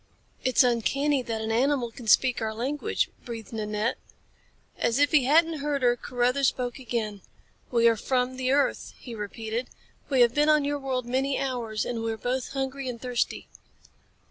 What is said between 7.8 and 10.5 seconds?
are from the earth," he repeated. "We have been